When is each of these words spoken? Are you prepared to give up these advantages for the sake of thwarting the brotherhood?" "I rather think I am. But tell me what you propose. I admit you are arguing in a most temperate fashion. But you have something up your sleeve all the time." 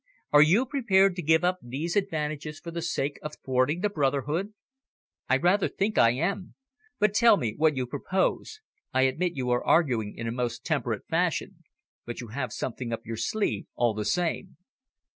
Are 0.31 0.41
you 0.41 0.65
prepared 0.65 1.15
to 1.15 1.21
give 1.21 1.43
up 1.43 1.59
these 1.61 1.95
advantages 1.95 2.59
for 2.59 2.71
the 2.71 2.81
sake 2.81 3.19
of 3.21 3.35
thwarting 3.45 3.81
the 3.81 3.89
brotherhood?" 3.91 4.55
"I 5.29 5.37
rather 5.37 5.67
think 5.67 5.99
I 5.99 6.09
am. 6.13 6.55
But 6.97 7.13
tell 7.13 7.37
me 7.37 7.53
what 7.55 7.75
you 7.75 7.85
propose. 7.85 8.61
I 8.91 9.03
admit 9.03 9.35
you 9.37 9.51
are 9.51 9.63
arguing 9.63 10.15
in 10.17 10.27
a 10.27 10.31
most 10.31 10.65
temperate 10.65 11.05
fashion. 11.07 11.57
But 12.03 12.19
you 12.19 12.29
have 12.29 12.51
something 12.51 12.91
up 12.91 13.05
your 13.05 13.15
sleeve 13.17 13.67
all 13.75 13.93
the 13.93 14.03
time." 14.05 14.57